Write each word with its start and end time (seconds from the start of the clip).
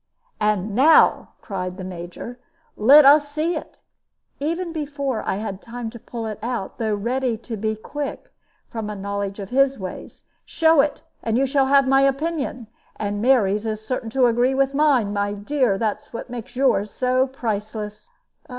"And 0.39 0.73
now," 0.73 1.33
cried 1.43 1.77
the 1.77 1.83
Major, 1.83 2.39
"let 2.75 3.05
us 3.05 3.29
see 3.31 3.55
it" 3.55 3.81
even 4.39 4.73
before 4.73 5.21
I 5.27 5.35
had 5.35 5.61
time 5.61 5.91
to 5.91 5.99
pull 5.99 6.25
it 6.25 6.39
out, 6.41 6.79
though 6.79 6.95
ready 6.95 7.37
to 7.37 7.55
be 7.55 7.75
quick, 7.75 8.33
from 8.67 8.89
a 8.89 8.95
knowledge 8.95 9.37
of 9.37 9.51
his 9.51 9.77
ways. 9.77 10.23
"Show 10.43 10.81
it, 10.81 11.03
and 11.21 11.37
you 11.37 11.45
shall 11.45 11.67
have 11.67 11.87
my 11.87 12.01
opinion. 12.01 12.65
And 12.95 13.21
Mary's 13.21 13.67
is 13.67 13.85
certain 13.85 14.09
to 14.09 14.25
agree 14.25 14.55
with 14.55 14.73
mine. 14.73 15.13
My 15.13 15.33
dear, 15.35 15.77
that 15.77 16.09
makes 16.29 16.55
yours 16.55 16.89
so 16.89 17.27
priceless." 17.27 18.09